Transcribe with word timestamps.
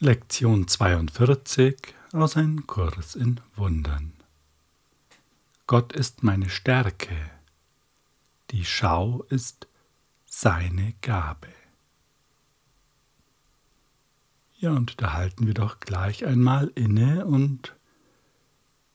Lektion 0.00 0.68
42 0.68 1.76
aus 2.12 2.36
Ein 2.36 2.68
Kurs 2.68 3.16
in 3.16 3.40
Wundern. 3.56 4.12
Gott 5.66 5.92
ist 5.92 6.22
meine 6.22 6.48
Stärke, 6.50 7.16
die 8.52 8.64
Schau 8.64 9.24
ist 9.28 9.66
seine 10.24 10.94
Gabe. 11.02 11.48
Ja, 14.58 14.70
und 14.70 15.02
da 15.02 15.14
halten 15.14 15.48
wir 15.48 15.54
doch 15.54 15.80
gleich 15.80 16.24
einmal 16.24 16.70
inne 16.76 17.26
und 17.26 17.74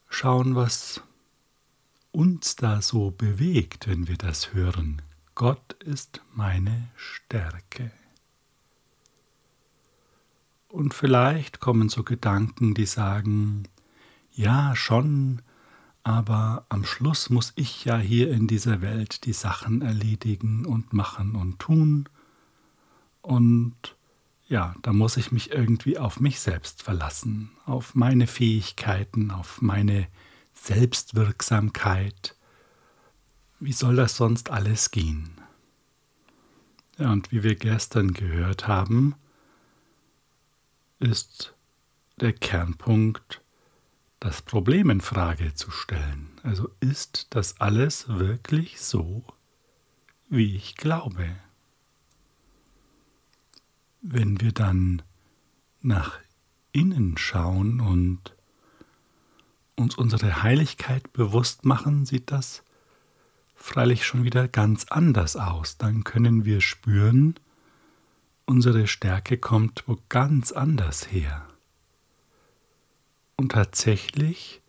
schauen, 0.07 0.55
was 0.55 1.01
uns 2.13 2.55
da 2.55 2.81
so 2.81 3.11
bewegt, 3.11 3.89
wenn 3.89 4.07
wir 4.07 4.17
das 4.17 4.53
hören. 4.53 5.01
Gott 5.35 5.73
ist 5.83 6.21
meine 6.33 6.91
Stärke. 6.95 7.91
Und 10.73 10.95
vielleicht 10.95 11.59
kommen 11.59 11.87
so 11.87 12.01
Gedanken, 12.01 12.73
die 12.73 12.87
sagen, 12.87 13.67
ja 14.31 14.75
schon, 14.75 15.43
aber 16.01 16.65
am 16.67 16.83
Schluss 16.83 17.29
muss 17.29 17.53
ich 17.55 17.85
ja 17.85 17.99
hier 17.99 18.31
in 18.31 18.47
dieser 18.47 18.81
Welt 18.81 19.25
die 19.25 19.33
Sachen 19.33 19.83
erledigen 19.83 20.65
und 20.65 20.91
machen 20.91 21.35
und 21.35 21.59
tun. 21.59 22.09
Und 23.21 23.75
ja, 24.47 24.73
da 24.81 24.93
muss 24.93 25.15
ich 25.15 25.31
mich 25.31 25.51
irgendwie 25.51 25.99
auf 25.99 26.19
mich 26.19 26.39
selbst 26.39 26.81
verlassen, 26.81 27.51
auf 27.67 27.93
meine 27.93 28.25
Fähigkeiten, 28.25 29.29
auf 29.29 29.61
meine 29.61 30.07
Selbstwirksamkeit. 30.55 32.35
Wie 33.59 33.73
soll 33.73 33.97
das 33.97 34.17
sonst 34.17 34.49
alles 34.49 34.89
gehen? 34.89 35.35
Ja, 36.97 37.11
und 37.11 37.31
wie 37.31 37.43
wir 37.43 37.53
gestern 37.53 38.13
gehört 38.13 38.67
haben, 38.67 39.13
ist 40.99 41.55
der 42.19 42.33
Kernpunkt, 42.33 43.41
das 44.19 44.41
Problem 44.41 44.89
in 44.89 45.01
Frage 45.01 45.53
zu 45.53 45.69
stellen. 45.71 46.39
Also 46.43 46.69
ist 46.79 47.27
das 47.31 47.59
alles 47.59 48.07
wirklich 48.07 48.79
so, 48.81 49.23
wie 50.29 50.55
ich 50.55 50.75
glaube? 50.75 51.35
Wenn 54.01 54.39
wir 54.39 54.51
dann 54.51 55.01
nach 55.81 56.19
innen 56.71 57.17
schauen 57.17 57.79
und 57.79 58.35
uns 59.75 59.95
unsere 59.95 60.43
Heiligkeit 60.43 61.11
bewusst 61.13 61.65
machen, 61.65 62.05
sieht 62.05 62.31
das 62.31 62.63
freilich 63.55 64.05
schon 64.05 64.23
wieder 64.23 64.47
ganz 64.47 64.85
anders 64.89 65.35
aus. 65.35 65.77
Dann 65.77 66.03
können 66.03 66.45
wir 66.45 66.61
spüren, 66.61 67.35
unsere 68.45 68.87
Stärke 68.87 69.37
kommt 69.37 69.83
wo 69.87 69.97
ganz 70.09 70.51
anders 70.51 71.11
her. 71.11 71.45
Und 73.35 73.51
tatsächlich 73.53 74.61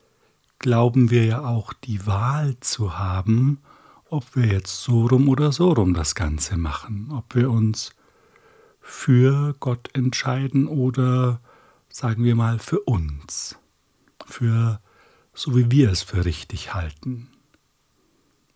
glauben 0.58 1.10
wir 1.10 1.24
ja 1.24 1.44
auch 1.44 1.72
die 1.72 2.06
Wahl 2.06 2.58
zu 2.60 2.98
haben, 2.98 3.58
ob 4.08 4.36
wir 4.36 4.46
jetzt 4.46 4.82
so 4.82 5.06
rum 5.06 5.28
oder 5.28 5.52
so 5.52 5.72
rum 5.72 5.94
das 5.94 6.14
Ganze 6.14 6.56
machen, 6.56 7.10
ob 7.10 7.34
wir 7.34 7.50
uns 7.50 7.94
für 8.80 9.54
Gott 9.60 9.90
entscheiden 9.94 10.66
oder 10.66 11.40
sagen 11.88 12.24
wir 12.24 12.34
mal 12.34 12.58
für 12.58 12.80
uns, 12.80 13.58
für 14.26 14.80
so 15.32 15.56
wie 15.56 15.70
wir 15.70 15.90
es 15.90 16.02
für 16.02 16.24
richtig 16.24 16.74
halten. 16.74 17.28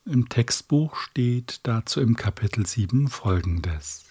Im 0.05 0.29
Textbuch 0.29 0.97
steht 0.97 1.61
dazu 1.65 2.01
im 2.01 2.17
Kapitel 2.17 2.65
7 2.65 3.09
folgendes. 3.09 4.08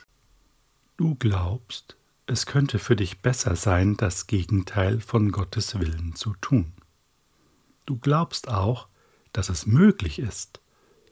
Du 0.98 1.14
glaubst, 1.14 1.96
es 2.26 2.48
könnte 2.48 2.80
für 2.80 2.96
dich 2.96 3.22
besser 3.22 3.56
sein, 3.56 3.98
das 3.98 4.26
Gegenteil 4.26 5.00
von 5.00 5.32
Gottes 5.32 5.80
Willen 5.80 6.16
zu 6.16 6.34
tun. 6.42 6.74
Du 7.86 7.98
glaubst 7.98 8.48
auch, 8.48 8.88
dass 9.32 9.50
es 9.50 9.68
möglich 9.68 10.18
ist, 10.18 10.60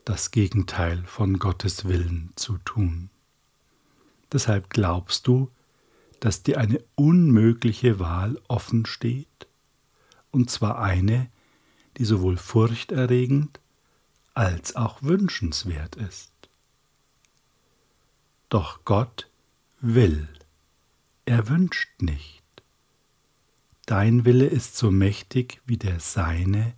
das 0.04 0.32
Gegenteil 0.32 1.04
von 1.06 1.38
Gottes 1.38 1.86
Willen 1.86 2.34
zu 2.36 2.58
tun. 2.66 3.12
Deshalb 4.32 4.72
glaubst 4.72 5.28
du, 5.28 5.52
dass 6.20 6.42
dir 6.42 6.60
eine 6.60 6.84
unmögliche 6.96 8.00
Wahl 8.00 8.42
offen 8.48 8.88
steht, 8.88 9.48
und 10.32 10.50
zwar 10.50 10.80
eine, 10.80 11.30
die 11.98 12.06
sowohl 12.06 12.38
furchterregend 12.38 13.60
als 14.34 14.76
auch 14.76 15.04
wünschenswert 15.04 15.96
ist. 15.96 16.32
Doch 18.50 18.80
Gott 18.84 19.30
will, 19.94 20.28
er 21.26 21.48
wünscht 21.48 22.02
nicht. 22.02 22.44
Dein 23.86 24.26
Wille 24.26 24.48
ist 24.48 24.78
so 24.78 24.90
mächtig 24.90 25.62
wie 25.66 25.78
der 25.78 26.00
Seine, 26.00 26.74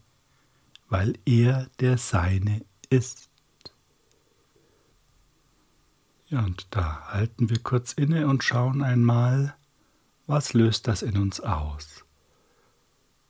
weil 0.90 1.18
er 1.26 1.70
der 1.80 1.98
Seine 1.98 2.66
ist. 2.90 3.30
Ja, 6.28 6.44
und 6.44 6.68
da 6.72 7.08
halten 7.08 7.50
wir 7.50 7.60
kurz 7.60 7.94
inne 7.94 8.28
und 8.28 8.44
schauen 8.44 8.84
einmal, 8.84 9.56
was 10.26 10.52
löst 10.52 10.90
das 10.90 11.02
in 11.02 11.18
uns 11.18 11.40
aus? 11.40 12.04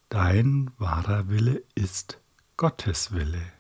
Dein 0.10 0.72
wahrer 0.80 1.30
Wille 1.30 1.64
ist 1.76 2.20
Gottes 2.56 3.12
Wille. 3.12 3.54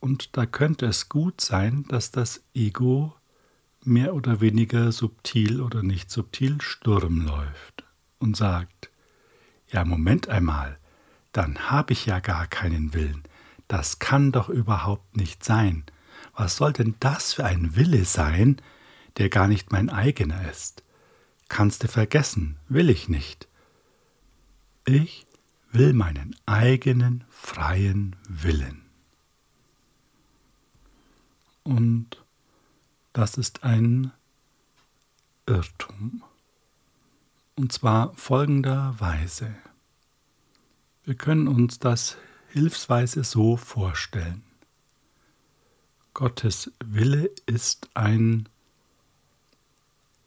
Und 0.00 0.36
da 0.36 0.44
könnte 0.44 0.84
es 0.84 1.08
gut 1.08 1.40
sein, 1.40 1.84
dass 1.88 2.10
das 2.10 2.44
Ego 2.52 3.14
mehr 3.84 4.14
oder 4.14 4.40
weniger 4.40 4.92
subtil 4.92 5.60
oder 5.60 5.82
nicht 5.82 6.10
subtil 6.10 6.60
Sturm 6.60 7.26
läuft 7.26 7.84
und 8.18 8.36
sagt, 8.36 8.90
ja, 9.68 9.84
Moment 9.84 10.28
einmal, 10.28 10.78
dann 11.32 11.70
habe 11.70 11.92
ich 11.92 12.06
ja 12.06 12.20
gar 12.20 12.46
keinen 12.46 12.94
Willen. 12.94 13.22
Das 13.68 13.98
kann 13.98 14.32
doch 14.32 14.48
überhaupt 14.48 15.16
nicht 15.16 15.44
sein. 15.44 15.84
Was 16.34 16.56
soll 16.56 16.72
denn 16.72 16.94
das 17.00 17.32
für 17.32 17.44
ein 17.44 17.74
Wille 17.76 18.04
sein, 18.04 18.60
der 19.16 19.28
gar 19.28 19.48
nicht 19.48 19.72
mein 19.72 19.90
eigener 19.90 20.50
ist? 20.50 20.82
Kannst 21.48 21.82
du 21.82 21.88
vergessen, 21.88 22.58
will 22.68 22.90
ich 22.90 23.08
nicht. 23.08 23.48
Ich 24.84 25.26
will 25.70 25.92
meinen 25.92 26.36
eigenen 26.46 27.24
freien 27.30 28.16
Willen. 28.28 28.82
Und 31.62 32.21
das 33.12 33.36
ist 33.36 33.64
ein 33.64 34.12
Irrtum. 35.46 36.22
Und 37.54 37.72
zwar 37.72 38.14
folgenderweise. 38.14 39.54
Wir 41.04 41.14
können 41.14 41.48
uns 41.48 41.78
das 41.78 42.16
hilfsweise 42.48 43.24
so 43.24 43.56
vorstellen. 43.56 44.42
Gottes 46.14 46.70
Wille 46.84 47.30
ist 47.46 47.88
ein, 47.94 48.48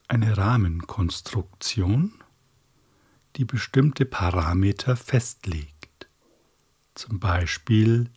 eine 0.07 0.35
Rahmenkonstruktion, 0.35 2.23
die 3.35 3.46
bestimmte 3.46 4.06
Parameter 4.06 4.96
festlegt. 4.96 6.07
Zum 6.96 7.19
Beispiel, 7.19 8.09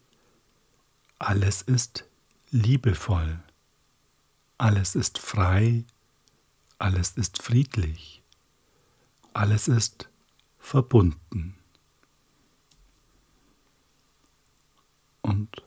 alles 1.19 1.63
ist 1.63 2.05
liebevoll, 2.51 3.41
alles 4.59 4.97
ist 4.97 5.19
frei, 5.19 5.85
alles 6.79 7.13
ist 7.13 7.43
friedlich, 7.43 8.23
alles 9.33 9.69
ist 9.69 10.11
verbunden. 10.59 11.55
Und 15.23 15.63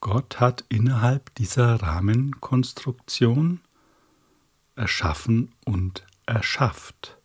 Gott 0.00 0.38
hat 0.40 0.64
innerhalb 0.68 1.34
dieser 1.36 1.82
Rahmenkonstruktion 1.82 3.60
erschaffen 4.74 5.54
und 5.64 6.04
erschafft. 6.26 7.16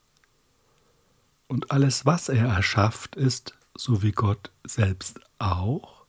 Und 1.48 1.72
alles, 1.72 2.06
was 2.06 2.30
er 2.30 2.48
erschafft, 2.48 3.16
ist, 3.16 3.58
so 3.76 4.04
wie 4.04 4.12
Gott 4.12 4.52
selbst 4.64 5.20
auch, 5.40 6.06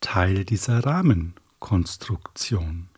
Teil 0.00 0.44
dieser 0.44 0.84
Rahmenkonstruktion. 0.84 2.90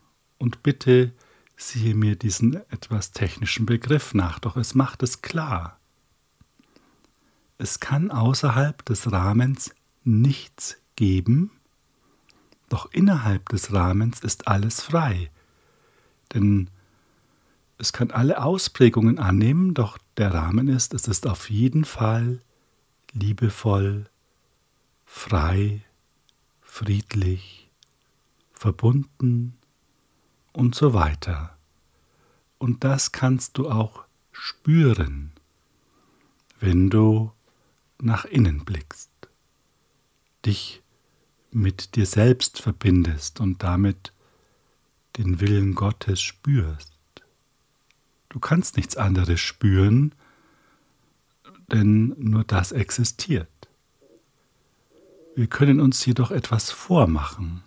Und 0.44 0.62
bitte 0.62 1.10
siehe 1.56 1.94
mir 1.94 2.16
diesen 2.16 2.56
etwas 2.70 3.12
technischen 3.12 3.64
Begriff 3.64 4.12
nach, 4.12 4.38
doch 4.38 4.58
es 4.58 4.74
macht 4.74 5.02
es 5.02 5.22
klar. 5.22 5.80
Es 7.56 7.80
kann 7.80 8.10
außerhalb 8.10 8.84
des 8.84 9.10
Rahmens 9.10 9.74
nichts 10.02 10.76
geben, 10.96 11.50
doch 12.68 12.92
innerhalb 12.92 13.48
des 13.48 13.72
Rahmens 13.72 14.20
ist 14.20 14.46
alles 14.46 14.82
frei. 14.82 15.30
Denn 16.34 16.68
es 17.78 17.94
kann 17.94 18.10
alle 18.10 18.42
Ausprägungen 18.42 19.18
annehmen, 19.18 19.72
doch 19.72 19.96
der 20.18 20.34
Rahmen 20.34 20.68
ist, 20.68 20.92
es 20.92 21.08
ist 21.08 21.26
auf 21.26 21.48
jeden 21.48 21.86
Fall 21.86 22.42
liebevoll, 23.14 24.10
frei, 25.06 25.80
friedlich, 26.60 27.70
verbunden 28.52 29.56
und 30.54 30.74
so 30.74 30.94
weiter. 30.94 31.54
Und 32.58 32.84
das 32.84 33.12
kannst 33.12 33.58
du 33.58 33.68
auch 33.68 34.04
spüren, 34.32 35.32
wenn 36.60 36.88
du 36.88 37.32
nach 38.00 38.24
innen 38.24 38.64
blickst, 38.64 39.10
dich 40.46 40.82
mit 41.50 41.96
dir 41.96 42.06
selbst 42.06 42.60
verbindest 42.60 43.40
und 43.40 43.62
damit 43.62 44.12
den 45.18 45.40
Willen 45.40 45.74
Gottes 45.74 46.22
spürst. 46.22 46.92
Du 48.28 48.40
kannst 48.40 48.76
nichts 48.76 48.96
anderes 48.96 49.40
spüren, 49.40 50.14
denn 51.70 52.14
nur 52.18 52.44
das 52.44 52.72
existiert. 52.72 53.48
Wir 55.36 55.46
können 55.46 55.80
uns 55.80 56.04
jedoch 56.04 56.30
etwas 56.30 56.70
vormachen. 56.70 57.62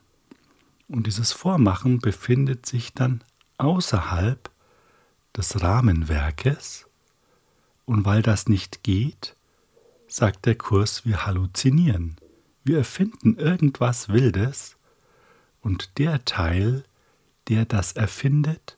Und 0.87 1.07
dieses 1.07 1.33
Vormachen 1.33 1.99
befindet 1.99 2.65
sich 2.65 2.93
dann 2.93 3.23
außerhalb 3.57 4.49
des 5.35 5.61
Rahmenwerkes. 5.61 6.87
Und 7.85 8.05
weil 8.05 8.21
das 8.21 8.47
nicht 8.47 8.83
geht, 8.83 9.35
sagt 10.07 10.45
der 10.45 10.55
Kurs, 10.55 11.05
wir 11.05 11.25
halluzinieren. 11.25 12.17
Wir 12.63 12.79
erfinden 12.79 13.37
irgendwas 13.37 14.09
Wildes 14.09 14.77
und 15.61 15.97
der 15.97 16.25
Teil, 16.25 16.83
der 17.47 17.65
das 17.65 17.93
erfindet, 17.93 18.77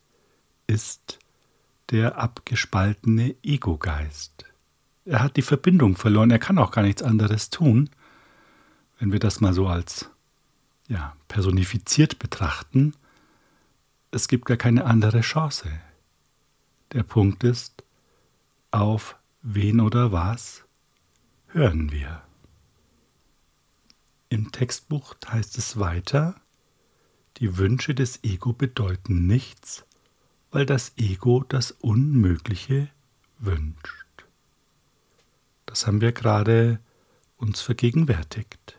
ist 0.67 1.19
der 1.89 2.17
abgespaltene 2.17 3.35
Ego-Geist. 3.41 4.45
Er 5.05 5.23
hat 5.23 5.37
die 5.37 5.41
Verbindung 5.41 5.95
verloren, 5.95 6.29
er 6.29 6.39
kann 6.39 6.59
auch 6.59 6.71
gar 6.71 6.83
nichts 6.83 7.01
anderes 7.01 7.49
tun. 7.49 7.89
Wenn 8.99 9.11
wir 9.11 9.19
das 9.19 9.41
mal 9.41 9.53
so 9.53 9.67
als 9.67 10.09
ja, 10.89 11.15
personifiziert 11.27 12.19
betrachten, 12.19 12.93
es 14.11 14.27
gibt 14.27 14.45
gar 14.45 14.57
keine 14.57 14.85
andere 14.85 15.21
Chance. 15.21 15.69
Der 16.91 17.03
Punkt 17.03 17.43
ist, 17.43 17.83
auf 18.71 19.15
wen 19.41 19.79
oder 19.79 20.11
was 20.11 20.65
hören 21.47 21.91
wir. 21.91 22.23
Im 24.29 24.51
Textbuch 24.51 25.15
heißt 25.27 25.57
es 25.57 25.79
weiter, 25.79 26.35
die 27.37 27.57
Wünsche 27.57 27.95
des 27.95 28.23
Ego 28.23 28.53
bedeuten 28.53 29.27
nichts, 29.27 29.85
weil 30.51 30.65
das 30.65 30.93
Ego 30.97 31.45
das 31.47 31.71
Unmögliche 31.71 32.89
wünscht. 33.37 34.25
Das 35.65 35.85
haben 35.85 36.01
wir 36.01 36.11
gerade 36.11 36.79
uns 37.37 37.61
vergegenwärtigt. 37.61 38.78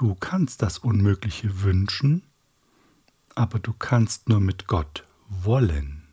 Du 0.00 0.14
kannst 0.14 0.62
das 0.62 0.78
Unmögliche 0.78 1.60
wünschen, 1.60 2.22
aber 3.34 3.58
du 3.58 3.74
kannst 3.74 4.30
nur 4.30 4.40
mit 4.40 4.66
Gott 4.66 5.06
wollen. 5.28 6.08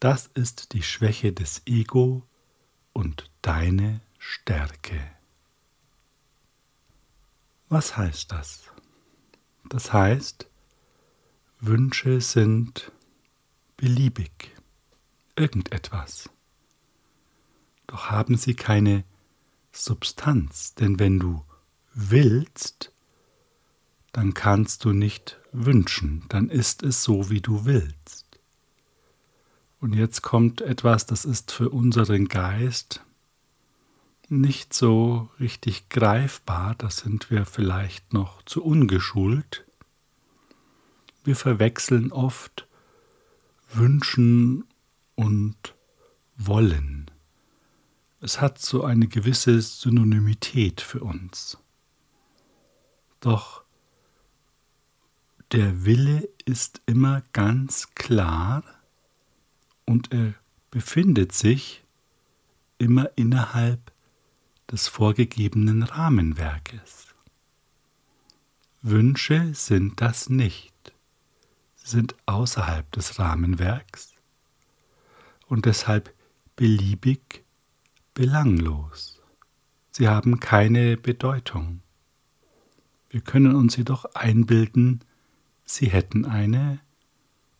Das 0.00 0.28
ist 0.28 0.72
die 0.72 0.82
Schwäche 0.82 1.34
des 1.34 1.60
Ego 1.66 2.22
und 2.94 3.30
deine 3.42 4.00
Stärke. 4.16 4.98
Was 7.68 7.98
heißt 7.98 8.32
das? 8.32 8.62
Das 9.68 9.92
heißt, 9.92 10.48
Wünsche 11.60 12.22
sind 12.22 12.92
beliebig, 13.76 14.56
irgendetwas. 15.36 16.30
Doch 17.88 18.10
haben 18.10 18.38
sie 18.38 18.54
keine 18.54 19.04
Substanz, 19.70 20.74
denn 20.74 20.98
wenn 20.98 21.18
du 21.18 21.44
willst, 21.94 22.92
dann 24.12 24.34
kannst 24.34 24.84
du 24.84 24.92
nicht 24.92 25.40
wünschen, 25.52 26.24
dann 26.28 26.50
ist 26.50 26.82
es 26.82 27.02
so, 27.02 27.30
wie 27.30 27.40
du 27.40 27.64
willst. 27.64 28.40
Und 29.80 29.92
jetzt 29.94 30.22
kommt 30.22 30.60
etwas, 30.60 31.06
das 31.06 31.24
ist 31.24 31.52
für 31.52 31.70
unseren 31.70 32.28
Geist 32.28 33.00
nicht 34.28 34.72
so 34.72 35.28
richtig 35.38 35.88
greifbar, 35.88 36.74
da 36.76 36.90
sind 36.90 37.30
wir 37.30 37.44
vielleicht 37.44 38.12
noch 38.12 38.42
zu 38.42 38.64
ungeschult. 38.64 39.64
Wir 41.24 41.36
verwechseln 41.36 42.12
oft 42.12 42.66
Wünschen 43.72 44.64
und 45.14 45.74
Wollen. 46.36 47.10
Es 48.20 48.40
hat 48.40 48.58
so 48.58 48.84
eine 48.84 49.06
gewisse 49.06 49.60
Synonymität 49.60 50.80
für 50.80 51.00
uns. 51.00 51.58
Doch 53.24 53.64
der 55.52 55.84
Wille 55.84 56.28
ist 56.44 56.82
immer 56.86 57.22
ganz 57.32 57.94
klar 57.94 58.62
und 59.86 60.12
er 60.12 60.34
befindet 60.70 61.32
sich 61.32 61.84
immer 62.78 63.10
innerhalb 63.16 63.92
des 64.70 64.88
vorgegebenen 64.88 65.82
Rahmenwerkes. 65.82 67.14
Wünsche 68.82 69.54
sind 69.54 70.00
das 70.00 70.28
nicht 70.28 70.74
sind 71.84 72.16
außerhalb 72.24 72.90
des 72.92 73.18
Rahmenwerks 73.18 74.14
und 75.46 75.66
deshalb 75.66 76.12
beliebig 76.56 77.44
belanglos. 78.14 79.20
Sie 79.90 80.08
haben 80.08 80.40
keine 80.40 80.96
Bedeutung. 80.96 81.83
Wir 83.14 83.20
können 83.20 83.54
uns 83.54 83.76
jedoch 83.76 84.06
einbilden, 84.16 84.98
sie 85.64 85.86
hätten 85.86 86.24
eine, 86.24 86.80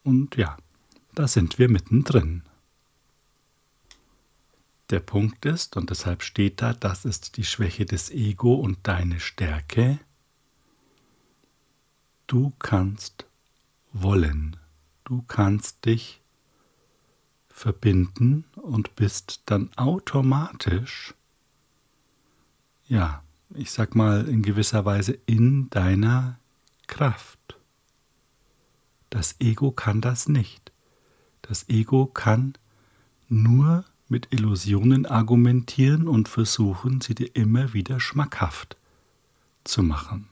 und 0.03 0.35
ja, 0.35 0.57
da 1.15 1.29
sind 1.29 1.61
wir 1.61 1.69
mittendrin. 1.69 2.43
Der 4.91 4.99
Punkt 4.99 5.45
ist, 5.45 5.77
und 5.77 5.91
deshalb 5.91 6.25
steht 6.25 6.61
da, 6.61 6.73
das 6.73 7.05
ist 7.05 7.37
die 7.37 7.45
Schwäche 7.45 7.87
des 7.87 8.11
Ego 8.11 8.55
und 8.55 8.79
deine 8.83 9.21
Stärke, 9.21 10.01
du 12.27 12.53
kannst 12.59 13.25
wollen. 13.93 14.57
Du 15.05 15.23
kannst 15.23 15.85
dich 15.85 16.21
verbinden 17.49 18.45
und 18.57 18.97
bist 18.97 19.43
dann 19.47 19.73
automatisch, 19.77 21.15
ja, 22.89 23.24
ich 23.55 23.71
sag 23.71 23.95
mal 23.95 24.29
in 24.29 24.43
gewisser 24.43 24.85
Weise 24.85 25.19
in 25.27 25.71
deiner 25.71 26.39
Kraft. 26.87 27.39
Das 29.11 29.37
Ego 29.41 29.71
kann 29.71 30.01
das 30.01 30.29
nicht. 30.29 30.73
Das 31.43 31.69
Ego 31.69 32.07
kann 32.07 32.55
nur 33.29 33.85
mit 34.09 34.33
Illusionen 34.33 35.07
argumentieren 35.07 36.09
und 36.09 36.29
versuchen, 36.29 37.01
sie 37.01 37.15
dir 37.15 37.35
immer 37.35 37.73
wieder 37.73 38.01
schmackhaft 38.01 38.77
zu 39.65 39.83
machen. 39.83 40.29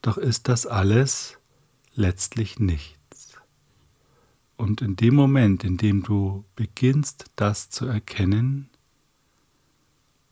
Doch 0.00 0.16
ist 0.16 0.48
das 0.48 0.66
alles 0.66 1.38
letztlich 1.94 2.58
nichts. 2.58 3.38
Und 4.56 4.80
in 4.80 4.96
dem 4.96 5.14
Moment, 5.14 5.64
in 5.64 5.76
dem 5.76 6.02
du 6.02 6.44
beginnst, 6.56 7.26
das 7.36 7.70
zu 7.70 7.86
erkennen, 7.86 8.68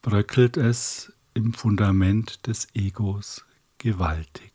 bröckelt 0.03 0.57
es 0.57 1.13
im 1.35 1.55
Fundament 1.55 2.47
des 2.47 2.69
Egos 2.75 3.45
gewaltig. 3.79 4.53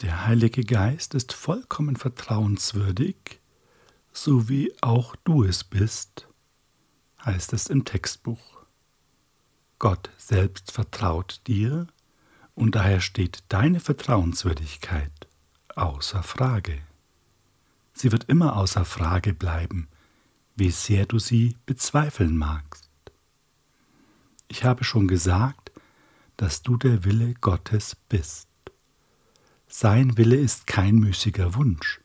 Der 0.00 0.26
Heilige 0.26 0.64
Geist 0.64 1.14
ist 1.14 1.32
vollkommen 1.32 1.96
vertrauenswürdig, 1.96 3.40
so 4.12 4.48
wie 4.48 4.72
auch 4.80 5.14
du 5.24 5.44
es 5.44 5.62
bist, 5.62 6.26
heißt 7.24 7.52
es 7.52 7.66
im 7.66 7.84
Textbuch. 7.84 8.64
Gott 9.78 10.10
selbst 10.16 10.72
vertraut 10.72 11.40
dir 11.46 11.86
und 12.54 12.74
daher 12.74 13.00
steht 13.00 13.44
deine 13.48 13.80
Vertrauenswürdigkeit 13.80 15.28
außer 15.76 16.22
Frage. 16.22 16.82
Sie 17.92 18.12
wird 18.12 18.24
immer 18.24 18.56
außer 18.56 18.84
Frage 18.84 19.32
bleiben, 19.32 19.88
wie 20.56 20.70
sehr 20.70 21.06
du 21.06 21.18
sie 21.18 21.56
bezweifeln 21.66 22.36
magst. 22.36 22.89
Ich 24.50 24.64
habe 24.64 24.84
schon 24.84 25.08
gesagt, 25.08 25.72
dass 26.36 26.62
du 26.62 26.76
der 26.76 27.04
Wille 27.04 27.34
Gottes 27.40 27.96
bist. 28.08 28.48
Sein 29.68 30.16
Wille 30.16 30.36
ist 30.36 30.66
kein 30.66 30.96
müßiger 30.96 31.54
Wunsch, 31.54 32.00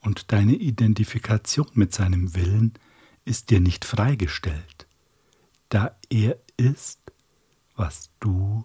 und 0.00 0.30
deine 0.30 0.54
Identifikation 0.54 1.70
mit 1.74 1.92
seinem 1.92 2.34
Willen 2.36 2.74
ist 3.24 3.50
dir 3.50 3.60
nicht 3.60 3.84
freigestellt, 3.84 4.86
da 5.68 5.96
er 6.10 6.38
ist, 6.56 7.00
was 7.74 8.10
du 8.20 8.64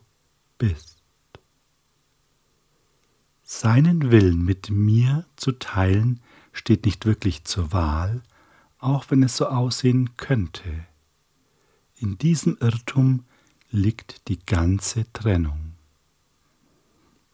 bist 0.60 1.02
seinen 3.52 4.12
Willen 4.12 4.44
mit 4.46 4.70
mir 4.70 5.26
zu 5.36 5.52
teilen, 5.52 6.22
steht 6.54 6.86
nicht 6.86 7.06
wirklich 7.06 7.44
zur 7.44 7.74
Wahl, 7.74 8.24
auch 8.80 9.06
wenn 9.10 9.24
es 9.24 9.36
so 9.36 9.48
aussehen 9.48 10.16
könnte. 10.16 10.86
In 12.02 12.18
diesem 12.18 12.58
Irrtum 12.60 13.26
liegt 13.70 14.28
die 14.28 14.44
ganze 14.44 15.06
Trennung. 15.14 15.76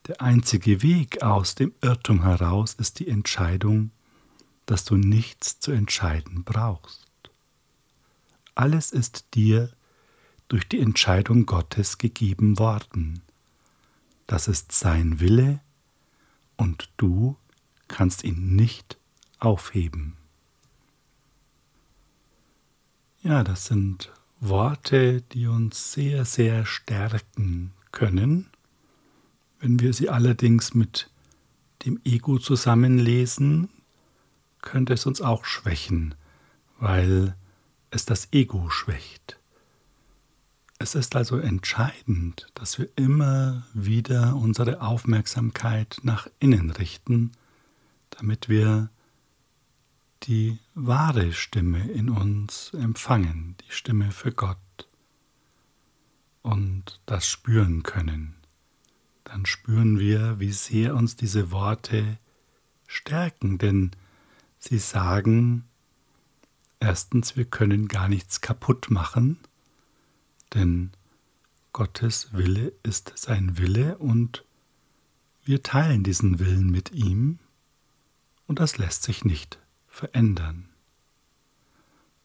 Der 0.08 0.22
einzige 0.22 0.82
Weg 0.82 1.24
aus 1.24 1.56
dem 1.56 1.74
Irrtum 1.82 2.24
heraus 2.24 2.74
ist 2.74 3.00
die 3.00 3.08
Entscheidung, 3.08 3.92
dass 4.66 4.84
du 4.84 4.98
nichts 4.98 5.62
zu 5.62 5.72
entscheiden 5.72 6.44
brauchst. 6.44 7.08
Alles 8.56 8.92
ist 8.92 9.28
dir 9.36 9.72
durch 10.50 10.68
die 10.68 10.82
Entscheidung 10.82 11.46
Gottes 11.46 11.98
gegeben 11.98 12.60
worden. 12.60 13.22
Das 14.28 14.50
ist 14.50 14.74
sein 14.74 15.22
Wille 15.22 15.62
und 16.58 16.90
du 16.98 17.38
kannst 17.88 18.26
ihn 18.26 18.58
nicht 18.58 18.98
aufheben. 19.40 20.18
Ja, 23.22 23.46
das 23.46 23.66
sind 23.68 24.12
Worte, 24.40 25.22
die 25.22 25.48
uns 25.48 25.94
sehr, 25.94 26.26
sehr 26.26 26.66
stärken 26.66 27.74
können. 27.92 28.48
Wenn 29.60 29.80
wir 29.80 29.94
sie 29.94 30.10
allerdings 30.10 30.74
mit 30.74 31.10
dem 31.86 32.00
Ego 32.04 32.38
zusammenlesen, 32.38 33.70
könnte 34.62 34.94
es 34.94 35.06
uns 35.06 35.22
auch 35.22 35.46
schwächen, 35.46 36.16
weil 36.80 37.36
es 37.90 38.06
das 38.06 38.32
Ego 38.32 38.70
schwächt. 38.70 39.40
Es 40.80 40.94
ist 40.94 41.16
also 41.16 41.38
entscheidend, 41.38 42.48
dass 42.54 42.78
wir 42.78 42.88
immer 42.96 43.66
wieder 43.74 44.36
unsere 44.36 44.82
Aufmerksamkeit 44.82 45.98
nach 46.04 46.28
innen 46.40 46.70
richten, 46.70 47.32
damit 48.12 48.48
wir 48.48 48.90
die 50.24 50.60
wahre 50.74 51.34
Stimme 51.34 51.90
in 51.92 52.10
uns 52.10 52.74
empfangen, 52.74 53.56
die 53.62 53.72
Stimme 53.72 54.12
für 54.12 54.32
Gott 54.32 54.58
und 56.42 57.00
das 57.06 57.28
spüren 57.28 57.84
können. 57.84 58.36
Dann 59.24 59.46
spüren 59.46 60.00
wir, 60.00 60.40
wie 60.40 60.52
sehr 60.52 60.96
uns 60.96 61.16
diese 61.16 61.52
Worte 61.52 62.18
stärken, 62.88 63.58
denn 63.58 63.92
sie 64.58 64.80
sagen, 64.80 65.66
erstens, 66.80 67.36
wir 67.36 67.46
können 67.46 67.88
gar 67.88 68.08
nichts 68.08 68.42
kaputt 68.42 68.90
machen, 68.90 69.40
denn 70.54 70.92
Gottes 71.74 72.34
Wille 72.34 72.74
ist 72.84 73.14
sein 73.16 73.58
Wille 73.58 73.98
und 73.98 74.46
wir 75.44 75.62
teilen 75.64 76.04
diesen 76.04 76.40
Willen 76.40 76.70
mit 76.70 76.92
ihm 76.92 77.40
und 78.48 78.60
das 78.60 78.78
lässt 78.78 79.04
sich 79.04 79.26
nicht 79.26 79.60
verändern. 79.98 80.70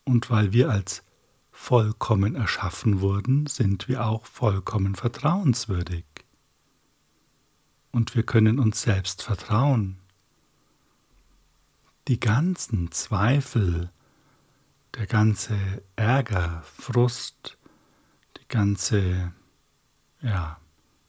Und 0.05 0.31
weil 0.31 0.52
wir 0.52 0.71
als 0.71 1.02
vollkommen 1.50 2.35
erschaffen 2.35 3.00
wurden, 3.00 3.47
sind 3.47 3.88
wir 3.88 4.07
auch 4.07 4.26
vollkommen 4.26 4.95
vertrauenswürdig. 4.95 6.05
Und 7.93 8.14
wir 8.14 8.23
können 8.25 8.59
uns 8.59 8.83
selbst 8.83 9.23
vertrauen. 9.23 9.99
Die 12.09 12.21
ganzen 12.21 12.91
Zweifel, 12.91 13.91
der 14.95 15.07
ganze 15.07 15.57
Ärger, 15.97 16.62
Frust, 16.64 17.59
die 18.38 18.49
ganze 18.49 19.33
ja, 20.21 20.59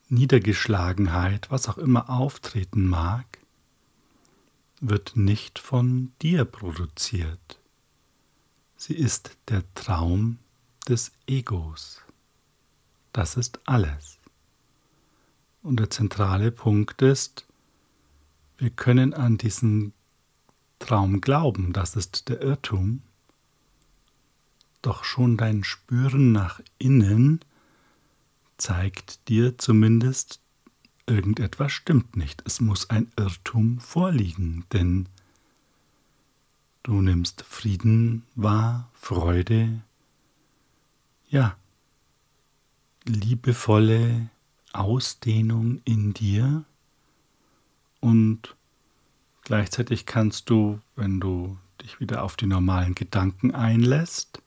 Niedergeschlagenheit, 0.10 1.52
was 1.52 1.68
auch 1.68 1.78
immer 1.78 2.10
auftreten 2.10 2.86
mag, 2.88 3.43
wird 4.90 5.16
nicht 5.16 5.60
von 5.60 6.12
dir 6.22 6.44
produziert. 6.44 7.60
Sie 8.76 8.94
ist 8.94 9.38
der 9.48 9.64
Traum 9.76 10.40
des 10.90 11.14
Egos. 11.26 12.02
Das 13.14 13.38
ist 13.38 13.62
alles. 13.66 14.20
Und 15.62 15.80
der 15.80 15.90
zentrale 15.90 16.52
Punkt 16.52 17.02
ist, 17.02 17.48
wir 18.58 18.72
können 18.72 19.14
an 19.14 19.38
diesen 19.38 19.94
Traum 20.80 21.22
glauben, 21.22 21.72
das 21.72 21.96
ist 21.96 22.28
der 22.28 22.42
Irrtum, 22.42 23.04
doch 24.82 25.06
schon 25.06 25.38
dein 25.38 25.64
Spüren 25.64 26.34
nach 26.34 26.60
innen 26.78 27.40
zeigt 28.58 29.30
dir 29.30 29.58
zumindest 29.58 30.43
irgendetwas 31.06 31.72
stimmt 31.72 32.16
nicht. 32.16 32.44
Es 32.46 32.62
muss 32.62 32.90
ein 32.90 33.12
Irrtum 33.18 33.80
vorliegen, 33.80 34.66
denn 34.74 35.10
du 36.84 37.02
nimmst 37.02 37.44
Frieden 37.44 38.24
wahr, 38.36 38.90
Freude, 38.94 39.82
ja, 41.30 41.58
liebevolle 43.06 44.30
Ausdehnung 44.72 45.82
in 45.86 46.14
dir 46.14 46.64
und 48.00 48.56
gleichzeitig 49.44 50.06
kannst 50.06 50.50
du, 50.50 50.80
wenn 50.96 51.20
du 51.20 51.58
dich 51.82 52.00
wieder 52.00 52.24
auf 52.24 52.36
die 52.36 52.46
normalen 52.46 52.96
Gedanken 52.96 53.54
einlässt, 53.54 54.42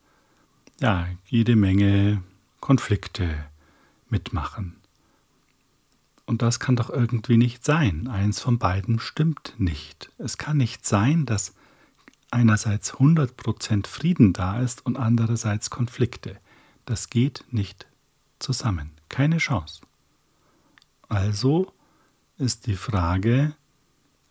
ja, 0.81 1.09
jede 1.27 1.57
Menge 1.57 2.23
Konflikte 2.61 3.47
mitmachen. 4.09 4.77
Und 6.27 6.43
das 6.43 6.59
kann 6.59 6.77
doch 6.77 6.91
irgendwie 6.91 7.37
nicht 7.37 7.65
sein. 7.65 8.09
Eins 8.09 8.41
von 8.41 8.59
beiden 8.59 8.99
stimmt 8.99 9.55
nicht. 9.59 10.11
Es 10.19 10.39
kann 10.39 10.57
nicht 10.57 10.85
sein, 10.85 11.25
dass 11.25 11.55
einerseits 12.33 12.95
100% 12.95 13.87
Frieden 13.87 14.33
da 14.33 14.61
ist 14.61 14.85
und 14.85 14.97
andererseits 14.97 15.71
Konflikte. 15.71 16.37
Das 16.85 17.11
geht 17.11 17.45
nicht 17.51 17.87
zusammen. 18.41 18.91
Keine 19.09 19.39
Chance. 19.39 19.83
Also 21.09 21.73
ist 22.39 22.67
die 22.67 22.77
Frage, 22.77 23.55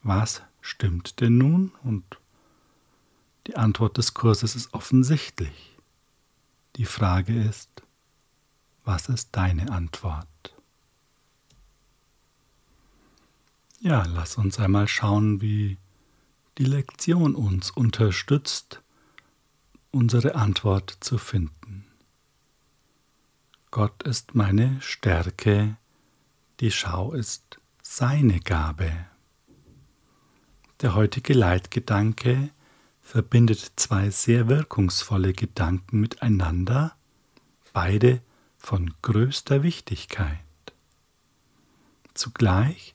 was 0.04 0.42
stimmt 0.62 1.22
denn 1.22 1.38
nun? 1.38 1.72
Und 1.84 2.04
die 3.48 3.56
Antwort 3.56 3.98
des 3.98 4.14
Kurses 4.14 4.56
ist 4.56 4.74
offensichtlich. 4.74 5.78
Die 6.76 6.86
Frage 6.86 7.42
ist, 7.42 7.70
was 8.84 9.08
ist 9.08 9.30
deine 9.32 9.72
Antwort? 9.72 10.28
Ja, 13.86 14.04
lass 14.08 14.40
uns 14.40 14.58
einmal 14.58 14.88
schauen, 14.88 15.42
wie 15.42 15.78
die 16.58 16.66
Lektion 16.66 17.36
uns 17.36 17.70
unterstützt, 17.70 18.82
unsere 19.92 20.34
Antwort 20.34 20.98
zu 21.02 21.20
finden. 21.20 21.86
Gott 23.70 24.02
ist 24.02 24.34
meine 24.34 24.82
Stärke, 24.82 25.78
die 26.62 26.72
Schau 26.72 27.14
ist 27.14 27.60
seine 27.84 28.40
Gabe. 28.40 28.92
Der 30.82 30.96
heutige 30.96 31.36
Leitgedanke 31.36 32.50
verbindet 33.04 33.74
zwei 33.76 34.10
sehr 34.10 34.50
wirkungsvolle 34.50 35.34
Gedanken 35.34 36.00
miteinander, 36.00 36.96
beide 37.72 38.24
von 38.58 38.96
größter 39.04 39.62
Wichtigkeit. 39.62 40.40
Zugleich 42.16 42.95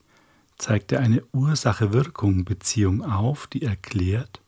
zeigt 0.61 0.93
er 0.93 1.01
eine 1.01 1.25
Ursache-Wirkung-Beziehung 1.33 3.03
auf, 3.03 3.47
die 3.47 3.63
erklärt, 3.63 4.41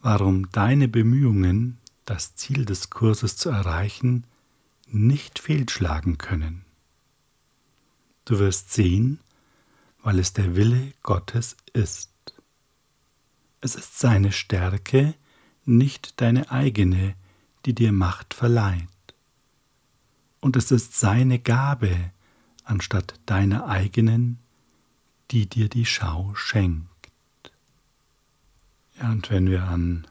warum 0.00 0.50
deine 0.52 0.88
Bemühungen, 0.88 1.78
das 2.04 2.34
Ziel 2.34 2.64
des 2.64 2.90
Kurses 2.90 3.36
zu 3.36 3.50
erreichen, 3.50 4.24
nicht 4.86 5.38
fehlschlagen 5.38 6.18
können. 6.18 6.64
Du 8.24 8.38
wirst 8.38 8.72
sehen, 8.72 9.20
weil 10.02 10.18
es 10.18 10.32
der 10.32 10.54
Wille 10.56 10.92
Gottes 11.02 11.56
ist. 11.72 12.10
Es 13.60 13.74
ist 13.74 13.98
seine 13.98 14.32
Stärke, 14.32 15.14
nicht 15.64 16.20
deine 16.20 16.50
eigene, 16.50 17.14
die 17.64 17.74
dir 17.74 17.92
Macht 17.92 18.34
verleiht. 18.34 18.88
Und 20.40 20.56
es 20.56 20.70
ist 20.70 20.98
seine 20.98 21.38
Gabe, 21.38 22.12
anstatt 22.64 23.20
deiner 23.26 23.66
eigenen, 23.66 24.41
die 25.32 25.48
dir 25.48 25.68
die 25.68 25.86
Schau 25.86 26.34
schenkt. 26.34 26.88
Ja, 29.00 29.10
und 29.10 29.30
wenn 29.30 29.50
wir 29.50 29.64
an 29.64 30.06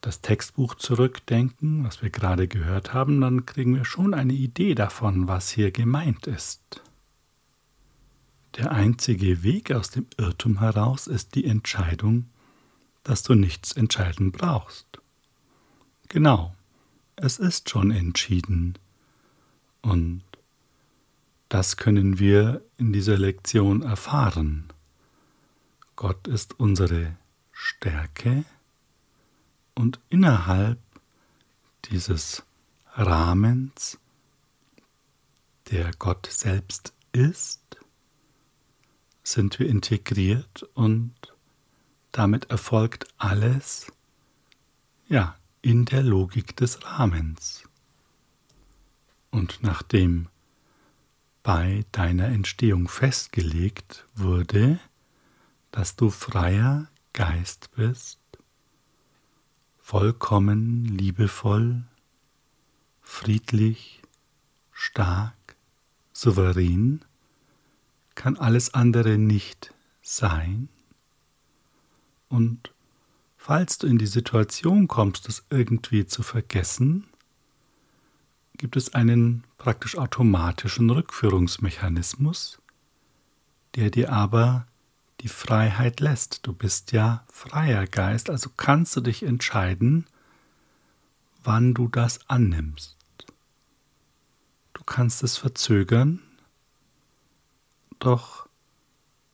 das 0.00 0.20
Textbuch 0.20 0.74
zurückdenken, 0.74 1.84
was 1.84 2.02
wir 2.02 2.10
gerade 2.10 2.48
gehört 2.48 2.92
haben, 2.92 3.20
dann 3.20 3.46
kriegen 3.46 3.76
wir 3.76 3.84
schon 3.84 4.14
eine 4.14 4.32
Idee 4.32 4.74
davon, 4.74 5.28
was 5.28 5.50
hier 5.50 5.70
gemeint 5.70 6.26
ist. 6.26 6.82
Der 8.56 8.72
einzige 8.72 9.42
Weg 9.42 9.70
aus 9.70 9.90
dem 9.90 10.06
Irrtum 10.16 10.58
heraus 10.58 11.06
ist 11.06 11.34
die 11.34 11.44
Entscheidung, 11.44 12.28
dass 13.04 13.22
du 13.22 13.34
nichts 13.34 13.72
entscheiden 13.72 14.32
brauchst. 14.32 14.86
Genau, 16.08 16.54
es 17.16 17.38
ist 17.38 17.70
schon 17.70 17.90
entschieden. 17.90 18.78
Und 19.82 20.22
das 21.52 21.76
können 21.76 22.18
wir 22.18 22.64
in 22.78 22.94
dieser 22.94 23.18
Lektion 23.18 23.82
erfahren. 23.82 24.72
Gott 25.96 26.26
ist 26.26 26.58
unsere 26.58 27.14
Stärke 27.52 28.46
und 29.74 30.00
innerhalb 30.08 30.78
dieses 31.84 32.42
Rahmens, 32.94 33.98
der 35.70 35.90
Gott 35.98 36.26
selbst 36.26 36.94
ist, 37.12 37.60
sind 39.22 39.58
wir 39.58 39.68
integriert 39.68 40.62
und 40.72 41.12
damit 42.12 42.48
erfolgt 42.48 43.08
alles, 43.18 43.92
ja, 45.06 45.36
in 45.60 45.84
der 45.84 46.02
Logik 46.02 46.56
des 46.56 46.82
Rahmens. 46.82 47.68
Und 49.30 49.58
nachdem 49.60 50.28
bei 51.42 51.84
deiner 51.92 52.28
Entstehung 52.28 52.88
festgelegt 52.88 54.06
wurde, 54.14 54.78
dass 55.70 55.96
du 55.96 56.10
freier 56.10 56.88
Geist 57.12 57.70
bist, 57.74 58.20
vollkommen 59.78 60.84
liebevoll, 60.84 61.84
friedlich, 63.00 64.02
stark, 64.72 65.34
souverän, 66.12 67.04
kann 68.14 68.36
alles 68.36 68.74
andere 68.74 69.18
nicht 69.18 69.74
sein. 70.02 70.68
Und 72.28 72.72
falls 73.36 73.78
du 73.78 73.86
in 73.86 73.98
die 73.98 74.06
Situation 74.06 74.88
kommst, 74.88 75.28
das 75.28 75.44
irgendwie 75.50 76.06
zu 76.06 76.22
vergessen, 76.22 77.08
gibt 78.56 78.76
es 78.76 78.94
einen 78.94 79.44
praktisch 79.62 79.96
automatischen 79.96 80.90
Rückführungsmechanismus, 80.90 82.60
der 83.76 83.90
dir 83.90 84.12
aber 84.12 84.66
die 85.20 85.28
Freiheit 85.28 86.00
lässt. 86.00 86.44
Du 86.48 86.52
bist 86.52 86.90
ja 86.90 87.24
freier 87.30 87.86
Geist, 87.86 88.28
also 88.28 88.50
kannst 88.56 88.96
du 88.96 89.00
dich 89.00 89.22
entscheiden, 89.22 90.04
wann 91.44 91.74
du 91.74 91.86
das 91.86 92.28
annimmst. 92.28 92.96
Du 94.74 94.82
kannst 94.82 95.22
es 95.22 95.36
verzögern, 95.36 96.20
doch 98.00 98.48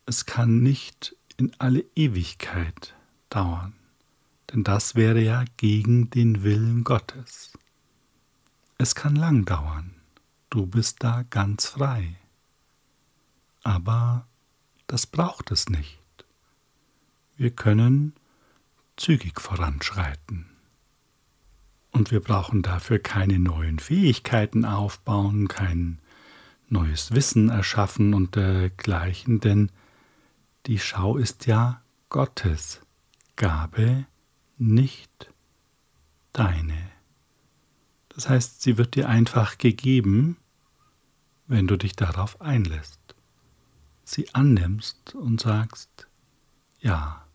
es 0.05 0.27
kann 0.27 0.63
nicht 0.63 1.17
in 1.39 1.53
alle 1.59 1.87
Ewigkeit 1.97 2.95
dauern, 3.31 3.73
denn 4.53 4.63
das 4.63 4.95
wäre 4.95 5.23
ja 5.23 5.47
gegen 5.57 6.11
den 6.11 6.43
Willen 6.43 6.85
Gottes. 6.85 7.55
Es 8.77 8.95
kann 8.95 9.17
lang 9.17 9.47
dauern, 9.47 9.98
du 10.51 10.67
bist 10.67 11.03
da 11.03 11.25
ganz 11.31 11.67
frei, 11.67 12.17
aber 13.63 14.27
das 14.87 15.07
braucht 15.07 15.51
es 15.51 15.69
nicht. 15.69 15.99
Wir 17.37 17.51
können 17.51 18.15
zügig 18.97 19.41
voranschreiten. 19.41 20.47
Und 21.91 22.11
wir 22.11 22.21
brauchen 22.21 22.63
dafür 22.63 22.99
keine 22.99 23.39
neuen 23.39 23.79
Fähigkeiten 23.79 24.65
aufbauen, 24.65 25.49
kein 25.49 26.01
neues 26.69 27.13
Wissen 27.13 27.49
erschaffen 27.49 28.15
und 28.15 28.37
dergleichen, 28.37 29.41
denn 29.41 29.71
die 30.67 30.79
Schau 30.79 31.17
ist 31.17 31.47
ja 31.47 31.83
Gottes 32.09 32.83
Gabe, 33.37 34.07
nicht 34.59 35.33
deine. 36.33 36.98
Das 38.19 38.29
heißt, 38.29 38.63
sie 38.63 38.77
wird 38.77 38.97
dir 38.97 39.09
einfach 39.09 39.59
gegeben, 39.59 40.37
wenn 41.47 41.67
du 41.67 41.77
dich 41.77 41.95
darauf 41.95 42.41
einlässt 42.41 42.99
sie 44.09 44.33
annimmst 44.35 45.15
und 45.15 45.41
sagst, 45.41 46.09
ja, 46.81 47.27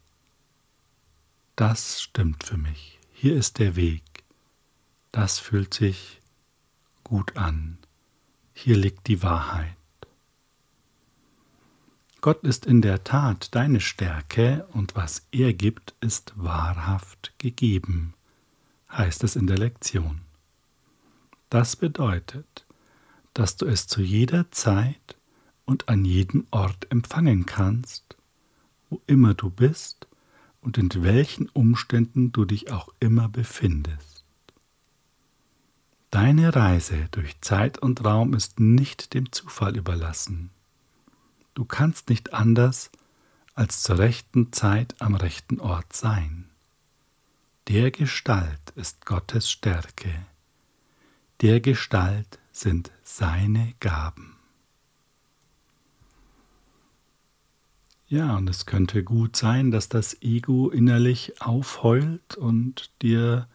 das 1.56 2.02
stimmt 2.02 2.44
für 2.44 2.58
mich, 2.58 3.00
hier 3.12 3.36
ist 3.36 3.60
der 3.60 3.75
Weg, 3.75 4.04
das 5.12 5.40
fühlt 5.40 5.74
sich 5.74 6.20
gut 7.04 7.38
an, 7.38 7.78
hier 8.54 8.75
liegt 8.75 9.08
die 9.08 9.22
Wahrheit. 9.22 9.75
Gott 12.22 12.44
ist 12.44 12.66
in 12.66 12.82
der 12.82 13.04
Tat 13.04 13.54
deine 13.54 13.82
Stärke 13.82 14.66
und 14.72 14.96
was 14.96 15.28
er 15.32 15.54
gibt, 15.54 15.94
ist 16.00 16.34
wahrhaft 16.36 17.34
gegeben, 17.38 18.13
heißt 18.90 19.24
es 19.25 19.36
in 19.36 19.46
der 19.46 19.58
Lektion. 19.58 20.22
Das 21.54 21.76
bedeutet, 21.76 22.66
dass 23.36 23.58
du 23.58 23.68
es 23.68 23.86
zu 23.86 24.02
jeder 24.02 24.50
Zeit 24.50 25.16
und 25.66 25.88
an 25.88 26.04
jedem 26.04 26.48
Ort 26.50 26.88
empfangen 26.89 27.46
kannst, 27.46 28.18
wo 28.89 29.04
immer 29.06 29.36
du 29.36 29.52
bist 29.52 30.08
und 30.62 30.80
in 30.80 30.89
welchen 31.04 31.50
Umständen 31.50 32.32
du 32.32 32.46
dich 32.46 32.72
auch 32.72 32.89
immer 33.00 33.30
befindest. 33.30 34.24
Deine 36.10 36.56
Reise 36.56 37.08
durch 37.12 37.39
Zeit 37.42 37.78
und 37.78 38.04
Raum 38.04 38.34
ist 38.34 38.60
nicht 38.60 39.13
dem 39.13 39.32
Zufall 39.32 39.78
überlassen. 39.78 40.50
Du 41.54 41.66
kannst 41.66 42.10
nicht 42.10 42.34
anders 42.34 42.89
als 43.54 43.84
zur 43.84 44.00
rechten 44.00 44.52
Zeit 44.54 45.00
am 45.00 45.13
rechten 45.13 45.60
Ort 45.60 45.94
sein. 45.94 46.50
Der 47.68 47.92
Gestalt 47.92 48.72
ist 48.76 49.06
Gottes 49.06 49.52
Stärke, 49.52 50.26
der 51.43 51.60
Gestalt 51.60 52.39
sind 52.53 52.89
seine 53.03 53.73
Gaben. 53.82 54.38
Ja, 58.08 58.38
und 58.38 58.49
es 58.49 58.65
könnte 58.65 59.03
gut 59.03 59.36
sein, 59.36 59.69
dass 59.69 59.89
das 59.89 60.21
Ego 60.21 60.69
innerlich 60.69 61.41
aufheult 61.41 62.38
und 62.38 62.91
dir 63.01 63.49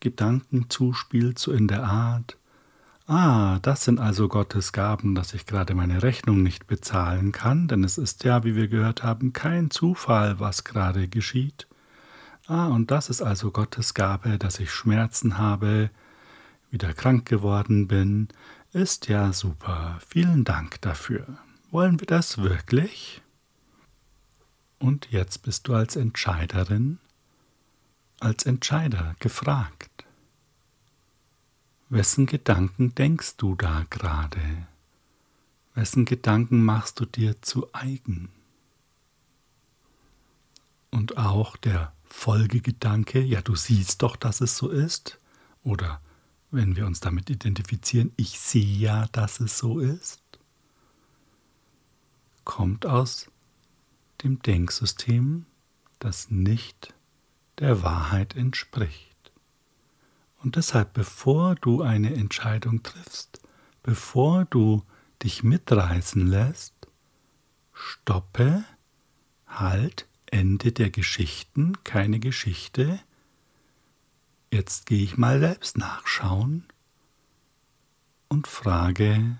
Gedanken 0.00 0.70
zuspielt, 0.70 1.38
so 1.38 1.52
in 1.52 1.68
der 1.68 1.84
Art, 1.84 2.38
ah, 3.06 3.58
das 3.60 3.84
sind 3.84 4.00
also 4.00 4.28
Gottes 4.28 4.72
Gaben, 4.72 5.14
dass 5.14 5.34
ich 5.34 5.44
gerade 5.44 5.74
meine 5.74 6.02
Rechnung 6.02 6.42
nicht 6.42 6.66
bezahlen 6.66 7.32
kann, 7.32 7.68
denn 7.68 7.84
es 7.84 7.98
ist 7.98 8.24
ja, 8.24 8.44
wie 8.44 8.56
wir 8.56 8.68
gehört 8.68 9.02
haben, 9.02 9.34
kein 9.34 9.70
Zufall, 9.70 10.40
was 10.40 10.64
gerade 10.64 11.06
geschieht. 11.08 11.66
Ah, 12.46 12.68
und 12.68 12.90
das 12.90 13.10
ist 13.10 13.20
also 13.20 13.50
Gottes 13.50 13.92
Gabe, 13.92 14.38
dass 14.38 14.58
ich 14.58 14.70
Schmerzen 14.70 15.36
habe, 15.36 15.90
wieder 16.74 16.92
krank 16.92 17.26
geworden 17.26 17.86
bin, 17.86 18.28
ist 18.72 19.06
ja 19.06 19.32
super. 19.32 19.98
Vielen 20.06 20.44
Dank 20.44 20.80
dafür. 20.82 21.38
Wollen 21.70 22.00
wir 22.00 22.06
das 22.06 22.38
wirklich? 22.38 23.22
Und 24.80 25.10
jetzt 25.12 25.42
bist 25.42 25.68
du 25.68 25.74
als 25.74 25.94
Entscheiderin, 25.94 26.98
als 28.18 28.44
Entscheider 28.44 29.14
gefragt. 29.20 30.04
Wessen 31.88 32.26
Gedanken 32.26 32.92
denkst 32.94 33.36
du 33.36 33.54
da 33.54 33.86
gerade? 33.88 34.66
Wessen 35.74 36.04
Gedanken 36.04 36.64
machst 36.64 36.98
du 36.98 37.06
dir 37.06 37.40
zu 37.40 37.72
eigen? 37.72 38.30
Und 40.90 41.18
auch 41.18 41.56
der 41.56 41.92
Folgegedanke, 42.02 43.20
ja, 43.20 43.42
du 43.42 43.54
siehst 43.54 44.02
doch, 44.02 44.16
dass 44.16 44.40
es 44.40 44.56
so 44.56 44.70
ist. 44.70 45.20
Oder 45.62 46.00
wenn 46.54 46.76
wir 46.76 46.86
uns 46.86 47.00
damit 47.00 47.30
identifizieren, 47.30 48.12
ich 48.16 48.38
sehe 48.38 48.76
ja, 48.76 49.06
dass 49.12 49.40
es 49.40 49.58
so 49.58 49.78
ist, 49.78 50.20
kommt 52.44 52.86
aus 52.86 53.30
dem 54.22 54.40
Denksystem, 54.40 55.46
das 55.98 56.30
nicht 56.30 56.94
der 57.58 57.82
Wahrheit 57.82 58.36
entspricht. 58.36 59.32
Und 60.42 60.56
deshalb, 60.56 60.92
bevor 60.92 61.54
du 61.54 61.82
eine 61.82 62.14
Entscheidung 62.14 62.82
triffst, 62.82 63.40
bevor 63.82 64.44
du 64.44 64.82
dich 65.22 65.42
mitreißen 65.42 66.26
lässt, 66.26 66.74
stoppe, 67.72 68.64
halt, 69.46 70.06
Ende 70.26 70.72
der 70.72 70.90
Geschichten, 70.90 71.84
keine 71.84 72.18
Geschichte. 72.18 72.98
Jetzt 74.54 74.86
gehe 74.86 75.02
ich 75.02 75.18
mal 75.18 75.40
selbst 75.40 75.78
nachschauen 75.78 76.62
und 78.28 78.46
frage 78.46 79.36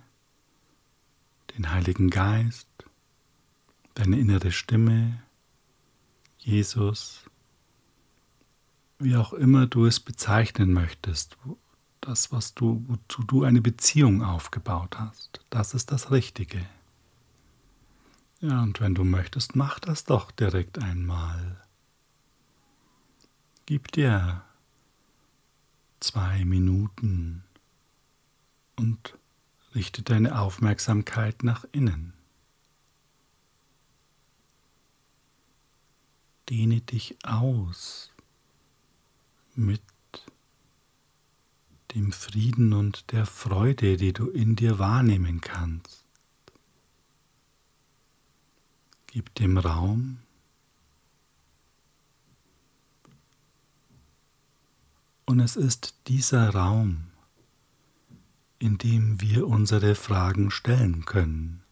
den 1.56 1.70
Heiligen 1.70 2.10
Geist, 2.10 2.66
deine 3.94 4.18
innere 4.18 4.50
Stimme, 4.50 5.22
Jesus, 6.38 7.30
wie 8.98 9.14
auch 9.14 9.32
immer 9.32 9.68
du 9.68 9.86
es 9.86 10.00
bezeichnen 10.00 10.72
möchtest, 10.72 11.38
das, 12.00 12.32
was 12.32 12.54
du, 12.54 12.84
wozu 12.88 13.22
du 13.22 13.44
eine 13.44 13.60
Beziehung 13.60 14.24
aufgebaut 14.24 14.98
hast, 14.98 15.44
das 15.48 15.74
ist 15.74 15.92
das 15.92 16.10
Richtige. 16.10 16.66
Ja, 18.40 18.64
und 18.64 18.80
wenn 18.80 18.96
du 18.96 19.04
möchtest, 19.04 19.54
mach 19.54 19.78
das 19.78 20.02
doch 20.02 20.32
direkt 20.32 20.82
einmal. 20.82 21.62
Gib 23.64 23.92
dir 23.92 24.42
zwei 26.04 26.44
Minuten 26.44 27.44
und 28.76 29.18
richte 29.74 30.02
deine 30.02 30.38
Aufmerksamkeit 30.38 31.42
nach 31.42 31.64
innen. 31.72 32.12
Dehne 36.50 36.82
dich 36.82 37.16
aus 37.24 38.12
mit 39.54 39.80
dem 41.94 42.12
Frieden 42.12 42.74
und 42.74 43.10
der 43.12 43.24
Freude, 43.24 43.96
die 43.96 44.12
du 44.12 44.28
in 44.28 44.56
dir 44.56 44.78
wahrnehmen 44.78 45.40
kannst. 45.40 46.04
Gib 49.06 49.34
dem 49.36 49.56
Raum 49.56 50.18
Und 55.26 55.40
es 55.40 55.56
ist 55.56 55.94
dieser 56.06 56.50
Raum, 56.50 57.10
in 58.58 58.78
dem 58.78 59.20
wir 59.20 59.46
unsere 59.46 59.94
Fragen 59.94 60.50
stellen 60.50 61.04
können 61.04 61.62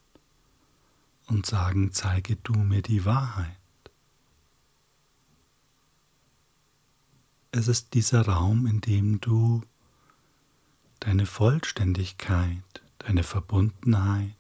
und 1.27 1.47
sagen, 1.47 1.93
zeige 1.93 2.37
du 2.37 2.55
mir 2.55 2.83
die 2.83 3.05
Wahrheit. 3.05 3.57
Es 7.51 7.69
ist 7.69 7.93
dieser 7.93 8.27
Raum, 8.27 8.67
in 8.67 8.81
dem 8.81 9.21
du 9.21 9.62
deine 11.01 11.27
Vollständigkeit, 11.27 12.83
deine 12.99 13.23
Verbundenheit 13.23 14.37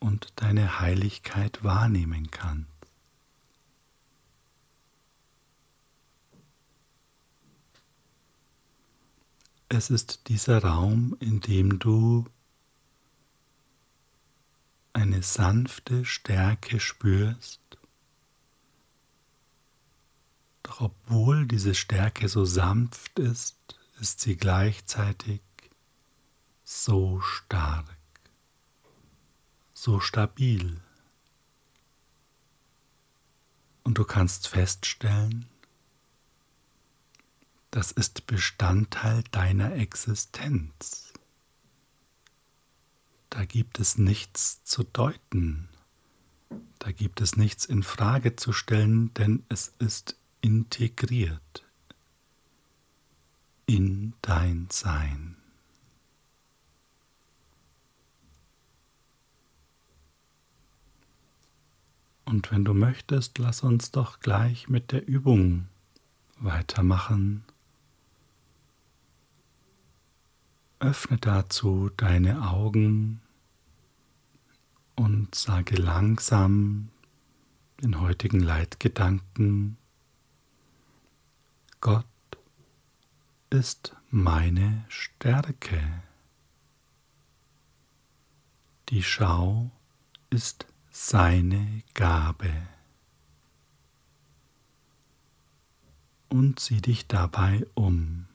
und 0.00 0.32
deine 0.36 0.80
Heiligkeit 0.80 1.62
wahrnehmen 1.62 2.30
kannst. 2.30 2.75
Es 9.68 9.90
ist 9.90 10.28
dieser 10.28 10.62
Raum, 10.62 11.16
in 11.18 11.40
dem 11.40 11.80
du 11.80 12.24
eine 14.92 15.22
sanfte 15.22 16.04
Stärke 16.04 16.78
spürst, 16.78 17.60
doch 20.62 20.80
obwohl 20.80 21.46
diese 21.46 21.74
Stärke 21.74 22.28
so 22.28 22.44
sanft 22.44 23.18
ist, 23.18 23.56
ist 24.00 24.20
sie 24.20 24.36
gleichzeitig 24.36 25.40
so 26.64 27.20
stark, 27.20 27.96
so 29.74 29.98
stabil. 29.98 30.80
Und 33.82 33.98
du 33.98 34.04
kannst 34.04 34.48
feststellen, 34.48 35.46
das 37.70 37.92
ist 37.92 38.26
Bestandteil 38.26 39.22
deiner 39.30 39.74
Existenz. 39.74 41.12
Da 43.30 43.44
gibt 43.44 43.80
es 43.80 43.98
nichts 43.98 44.64
zu 44.64 44.82
deuten, 44.82 45.68
da 46.78 46.92
gibt 46.92 47.20
es 47.20 47.36
nichts 47.36 47.64
in 47.64 47.82
Frage 47.82 48.36
zu 48.36 48.52
stellen, 48.52 49.12
denn 49.14 49.44
es 49.48 49.74
ist 49.78 50.16
integriert 50.40 51.64
in 53.66 54.14
dein 54.22 54.68
Sein. 54.70 55.36
Und 62.24 62.50
wenn 62.50 62.64
du 62.64 62.74
möchtest, 62.74 63.38
lass 63.38 63.62
uns 63.62 63.92
doch 63.92 64.20
gleich 64.20 64.68
mit 64.68 64.92
der 64.92 65.06
Übung 65.06 65.68
weitermachen. 66.38 67.44
Öffne 70.78 71.16
dazu 71.18 71.90
deine 71.96 72.50
Augen 72.50 73.22
und 74.94 75.34
sage 75.34 75.76
langsam 75.76 76.90
den 77.82 78.00
heutigen 78.00 78.40
Leitgedanken, 78.40 79.78
Gott 81.80 82.04
ist 83.50 83.94
meine 84.10 84.84
Stärke. 84.88 86.02
Die 88.88 89.02
Schau 89.02 89.70
ist 90.30 90.66
seine 90.90 91.82
Gabe. 91.94 92.50
Und 96.28 96.60
sieh 96.60 96.80
dich 96.80 97.06
dabei 97.06 97.66
um. 97.74 98.26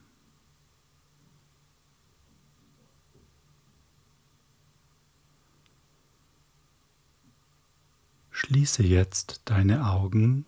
Schließe 8.44 8.82
jetzt 8.82 9.44
deine 9.46 9.86
Augen 9.86 10.48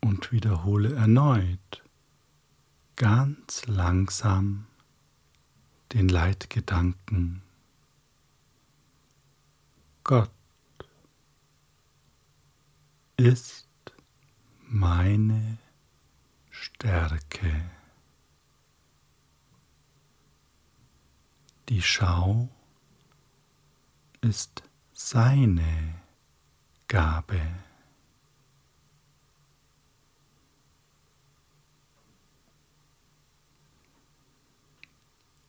und 0.00 0.30
wiederhole 0.30 0.94
erneut 0.94 1.82
ganz 2.94 3.66
langsam 3.66 4.68
den 5.92 6.08
Leitgedanken. 6.08 7.42
Gott 10.04 10.30
ist 13.16 13.66
meine 14.68 15.58
Stärke. 16.48 17.70
Die 21.68 21.82
Schau 21.82 22.48
ist 24.20 24.62
seine 24.92 26.03
Gabe. 26.94 27.40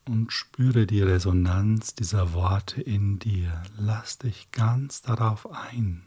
Und 0.06 0.32
spüre 0.32 0.88
die 0.88 1.02
Resonanz 1.02 1.94
dieser 1.94 2.32
Worte 2.32 2.82
in 2.82 3.20
dir. 3.20 3.62
Lass 3.76 4.18
dich 4.18 4.50
ganz 4.50 5.02
darauf 5.02 5.48
ein. 5.48 6.02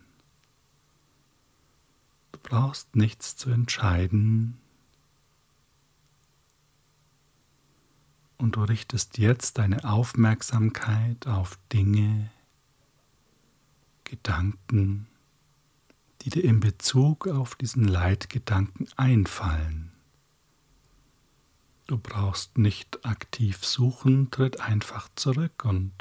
Du 2.33 2.39
brauchst 2.43 2.97
nichts 2.97 3.37
zu 3.37 3.49
entscheiden. 3.49 4.59
Und 8.35 8.57
du 8.57 8.63
richtest 8.65 9.17
jetzt 9.17 9.57
deine 9.57 9.85
Aufmerksamkeit 9.85 11.27
auf 11.27 11.57
Dinge, 11.71 12.29
Gedanken, 14.03 15.08
die 16.21 16.29
dir 16.29 16.43
in 16.43 16.59
Bezug 16.59 17.27
auf 17.27 17.55
diesen 17.55 17.85
Leitgedanken 17.85 18.87
einfallen. 18.97 19.91
Du 21.87 21.97
brauchst 21.97 22.57
nicht 22.57 23.05
aktiv 23.05 23.65
suchen, 23.65 24.29
tritt 24.29 24.59
einfach 24.59 25.09
zurück 25.15 25.65
und 25.65 25.93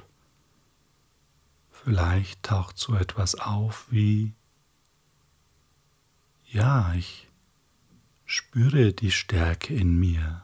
vielleicht 1.71 2.43
taucht 2.43 2.79
so 2.79 2.95
etwas 2.95 3.37
auf 3.37 3.87
wie, 3.91 4.35
ja, 6.45 6.93
ich 6.95 7.29
spüre 8.27 8.93
die 8.93 9.11
Stärke 9.11 9.75
in 9.75 9.99
mir. 9.99 10.43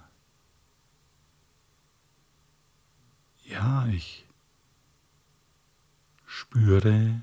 Ja, 3.45 3.87
ich 3.89 4.27
spüre 6.25 7.23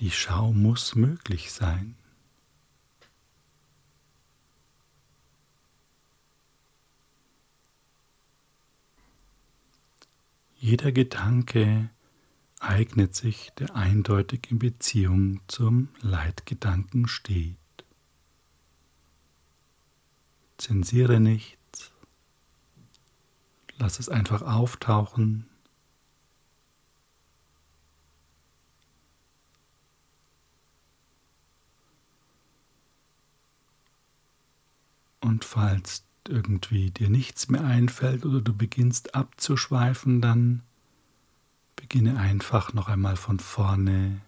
die 0.00 0.10
Schau 0.10 0.52
muss 0.52 0.94
möglich 0.94 1.52
sein. 1.52 1.96
Jeder 10.58 10.90
Gedanke 10.92 11.90
eignet 12.58 13.14
sich, 13.14 13.52
der 13.58 13.76
eindeutig 13.76 14.50
in 14.50 14.58
Beziehung 14.58 15.40
zum 15.48 15.88
Leitgedanken 16.00 17.06
steht. 17.06 17.56
Zensiere 20.58 21.20
nichts, 21.20 21.92
lass 23.76 23.98
es 23.98 24.08
einfach 24.08 24.42
auftauchen 24.42 25.46
Und 35.36 35.44
falls 35.44 36.02
irgendwie 36.26 36.90
dir 36.90 37.10
nichts 37.10 37.50
mehr 37.50 37.62
einfällt 37.62 38.24
oder 38.24 38.40
du 38.40 38.56
beginnst 38.56 39.14
abzuschweifen, 39.14 40.22
dann 40.22 40.62
beginne 41.76 42.18
einfach 42.18 42.72
noch 42.72 42.88
einmal 42.88 43.16
von 43.16 43.38
vorne. 43.38 44.22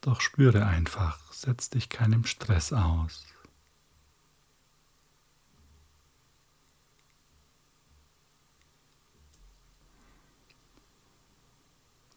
Doch 0.00 0.20
spüre 0.20 0.66
einfach, 0.66 1.32
setz 1.32 1.70
dich 1.70 1.88
keinem 1.88 2.24
Stress 2.24 2.72
aus. 2.72 3.24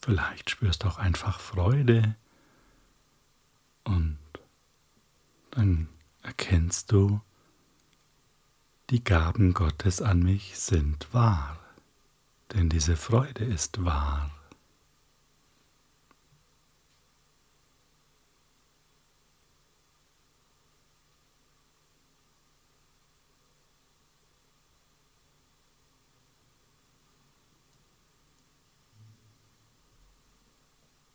Vielleicht 0.03 0.49
spürst 0.49 0.83
du 0.83 0.89
auch 0.89 0.97
einfach 0.97 1.39
Freude 1.39 2.17
und 3.85 4.17
dann 5.51 5.87
erkennst 6.21 6.91
du, 6.91 7.21
die 8.89 9.01
Gaben 9.01 9.53
Gottes 9.53 10.01
an 10.01 10.19
mich 10.19 10.59
sind 10.59 11.07
wahr. 11.13 11.57
denn 12.51 12.67
diese 12.67 12.97
Freude 12.97 13.45
ist 13.45 13.85
wahr. 13.85 14.29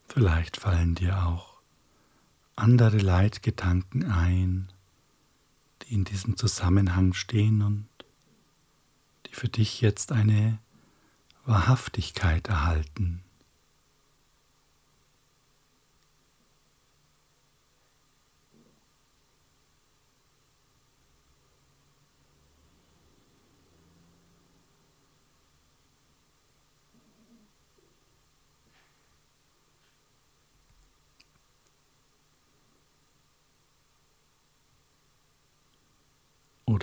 Vielleicht 0.09 0.57
fallen 0.57 0.95
dir 0.95 1.25
auch 1.25 1.59
andere 2.57 2.99
Leitgedanken 2.99 4.11
ein, 4.11 4.69
die 5.83 5.95
in 5.95 6.05
diesem 6.05 6.37
Zusammenhang 6.37 7.13
stehen 7.13 7.63
und 7.63 7.89
die 9.27 9.35
für 9.35 9.49
dich 9.49 9.81
jetzt 9.81 10.11
eine 10.11 10.59
Wahrhaftigkeit 11.45 12.49
erhalten. 12.49 13.23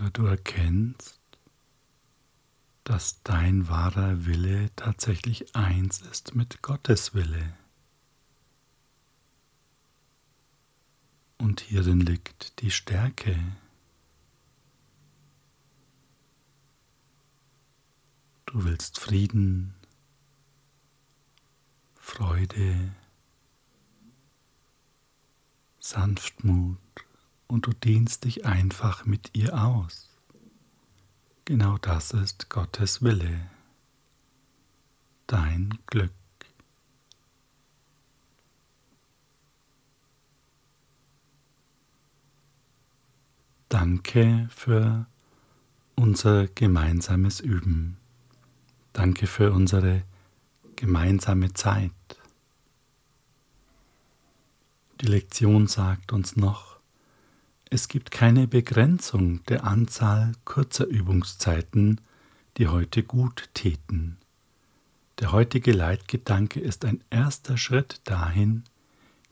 Oder 0.05 0.11
du 0.11 0.25
erkennst, 0.27 1.19
dass 2.83 3.23
dein 3.23 3.67
wahrer 3.67 4.27
Wille 4.27 4.69
tatsächlich 4.75 5.55
eins 5.55 6.01
ist 6.01 6.35
mit 6.35 6.61
Gottes 6.61 7.15
Wille. 7.15 7.57
Und 11.39 11.61
hierin 11.61 12.01
liegt 12.01 12.61
die 12.61 12.69
Stärke. 12.69 13.35
Du 18.45 18.63
willst 18.63 18.99
Frieden, 18.99 19.73
Freude, 21.95 22.93
Sanftmut 25.79 26.84
und 27.47 27.65
du 27.67 27.71
dehnst 27.71 28.25
dich 28.25 28.45
einfach 28.45 29.05
mit 29.05 29.31
ihr 29.33 29.53
aus. 29.53 30.09
Genau 31.45 31.77
das 31.77 32.11
ist 32.11 32.49
Gottes 32.49 33.01
Wille, 33.03 33.49
dein 35.27 35.77
Glück. 35.85 36.11
Danke 43.69 44.47
für 44.49 45.05
unser 45.95 46.47
gemeinsames 46.47 47.39
Üben. 47.39 47.97
Danke 48.93 49.27
für 49.27 49.51
unsere 49.51 50.03
gemeinsame 50.75 51.53
Zeit. 51.53 51.91
Die 55.01 55.07
Lektion 55.07 55.67
sagt 55.67 56.13
uns 56.13 56.37
noch, 56.37 56.74
es 57.69 57.87
gibt 57.87 58.11
keine 58.11 58.47
Begrenzung 58.47 59.43
der 59.45 59.63
Anzahl 59.63 60.33
kurzer 60.45 60.85
Übungszeiten, 60.85 61.99
die 62.57 62.67
heute 62.67 63.03
gut 63.03 63.49
täten. 63.53 64.17
Der 65.19 65.31
heutige 65.31 65.71
Leitgedanke 65.71 66.59
ist 66.59 66.85
ein 66.85 67.03
erster 67.09 67.57
Schritt 67.57 68.01
dahin, 68.03 68.63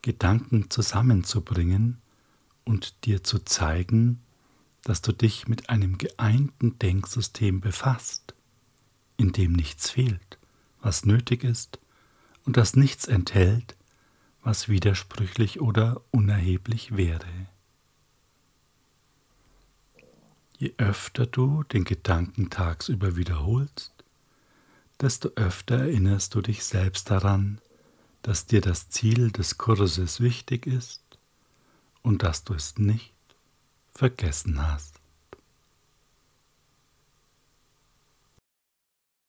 Gedanken 0.02 0.70
zusammenzubringen 0.70 2.02
und 2.66 3.06
dir 3.06 3.24
zu 3.24 3.40
zeigen, 3.40 4.22
dass 4.84 5.02
du 5.02 5.14
dich 5.14 5.48
mit 5.48 5.70
einem 5.70 5.98
geeinten 5.98 6.80
Denksystem 6.80 7.62
befasst, 7.62 8.34
in 9.18 9.32
dem 9.32 9.54
nichts 9.54 9.90
fehlt, 9.90 10.40
was 10.82 11.06
nötig 11.06 11.44
ist, 11.44 11.80
und 12.46 12.58
das 12.58 12.76
nichts 12.76 13.06
enthält, 13.06 13.78
was 14.42 14.68
widersprüchlich 14.68 15.62
oder 15.62 16.02
unerheblich 16.12 16.98
wäre. 16.98 17.53
Je 20.64 20.74
öfter 20.78 21.26
du 21.26 21.64
den 21.64 21.84
Gedanken 21.84 22.50
tagsüber 22.50 23.18
wiederholst, 23.18 23.92
desto 25.02 25.32
öfter 25.36 25.80
erinnerst 25.80 26.36
du 26.36 26.42
dich 26.42 26.64
selbst 26.64 27.12
daran, 27.12 27.60
dass 28.22 28.46
dir 28.46 28.62
das 28.62 28.88
Ziel 28.88 29.30
des 29.34 29.58
Kurses 29.58 30.22
wichtig 30.22 30.66
ist 30.66 31.02
und 32.02 32.24
dass 32.24 32.46
du 32.46 32.54
es 32.54 32.78
nicht 32.78 33.14
vergessen 33.92 34.66
hast. 34.66 34.93